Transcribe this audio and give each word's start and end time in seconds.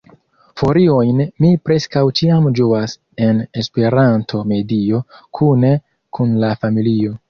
Feriojn 0.61 1.21
mi 1.45 1.51
preskaŭ 1.67 2.03
ĉiam 2.21 2.49
ĝuas 2.61 2.97
en 3.29 3.45
Esperanto-medio, 3.65 5.07
kune 5.43 5.75
kun 6.21 6.39
la 6.45 6.57
familio. 6.67 7.19